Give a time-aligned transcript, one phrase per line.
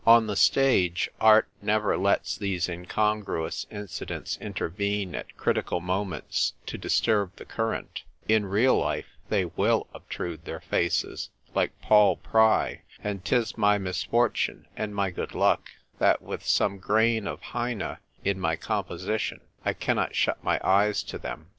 [0.07, 7.35] On the stage, art never lets these incongruous incidents intervene at critical moments to disturb
[7.35, 13.59] the current: in real life, they zvill obtrude their faces, like Paul Pry; and 'tis
[13.59, 15.69] my misfortune and my good luck
[15.99, 21.03] that, with some grain of Heine in my com position, I cannot shut my eyes
[21.03, 21.45] to them.